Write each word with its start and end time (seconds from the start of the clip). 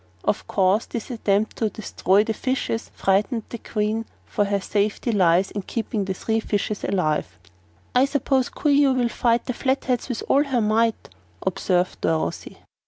Of 0.23 0.47
course 0.47 0.87
this 0.87 1.11
attempt 1.11 1.57
to 1.57 1.69
destroy 1.69 2.23
the 2.23 2.33
fishes 2.33 2.89
frightened 2.95 3.43
the 3.49 3.59
Queen, 3.59 4.05
for 4.25 4.45
her 4.45 4.59
safety 4.59 5.11
lies 5.11 5.51
in 5.51 5.61
keeping 5.61 6.05
the 6.05 6.15
three 6.15 6.39
fishes 6.39 6.83
alive." 6.83 7.37
"I 7.93 8.05
s'pose 8.05 8.49
Coo 8.49 8.69
ee 8.69 8.87
oh 8.87 8.93
will 8.93 9.09
fight 9.09 9.45
the 9.45 9.53
Flatheads 9.53 10.09
with 10.09 10.23
all 10.27 10.43
her 10.43 10.59
might," 10.59 11.09
observed 11.45 12.01
Dorothy. 12.01 12.57